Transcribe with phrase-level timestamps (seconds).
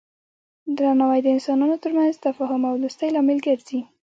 [0.77, 3.79] درناوی د انسانانو ترمنځ د تفاهم او دوستی لامل ګرځي.